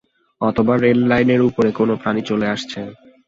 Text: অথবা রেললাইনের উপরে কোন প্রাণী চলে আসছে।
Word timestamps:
অথবা 0.41 0.73
রেললাইনের 0.77 1.41
উপরে 1.49 1.69
কোন 1.71 1.89
প্রাণী 2.01 2.21
চলে 2.29 2.47
আসছে। 2.47 2.79